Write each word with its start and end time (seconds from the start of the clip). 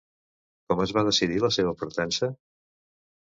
Com 0.71 0.79
es 0.85 0.93
va 0.97 1.03
decidir 1.09 1.37
la 1.43 1.51
seva 1.57 1.73
partença? 1.83 2.31